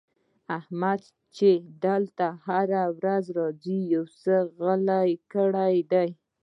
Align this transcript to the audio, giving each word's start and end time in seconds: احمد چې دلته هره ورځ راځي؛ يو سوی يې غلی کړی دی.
احمد 0.57 1.01
چې 1.35 1.49
دلته 1.85 2.25
هره 2.47 2.83
ورځ 2.97 3.25
راځي؛ 3.37 3.79
يو 3.93 4.03
سوی 4.21 4.39
يې 4.41 4.49
غلی 4.59 5.11
کړی 5.33 5.75
دی. 5.91 6.09